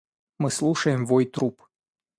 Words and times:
Мы 0.39 0.49
слушаем 0.49 1.05
вой 1.05 1.27
труб. 1.27 1.61